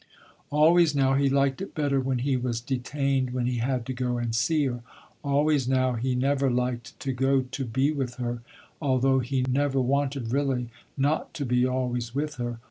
Always 0.49 0.95
now 0.95 1.13
he 1.13 1.29
liked 1.29 1.61
it 1.61 1.75
better 1.75 1.99
when 1.99 2.17
he 2.17 2.35
was 2.35 2.59
detained 2.59 3.33
when 3.35 3.45
he 3.45 3.57
had 3.59 3.85
to 3.85 3.93
go 3.93 4.17
and 4.17 4.33
see 4.35 4.65
her. 4.65 4.81
Always 5.23 5.67
now 5.67 5.93
he 5.93 6.15
never 6.15 6.49
liked 6.49 6.99
to 7.01 7.13
go 7.13 7.41
to 7.43 7.65
be 7.65 7.91
with 7.91 8.15
her, 8.15 8.41
although 8.81 9.19
he 9.19 9.45
never 9.47 9.79
wanted 9.79 10.33
really, 10.33 10.69
not 10.97 11.35
to 11.35 11.45
be 11.45 11.67
always 11.67 12.15
with 12.15 12.37
her. 12.37 12.57